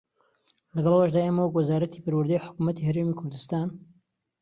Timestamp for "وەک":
1.43-1.53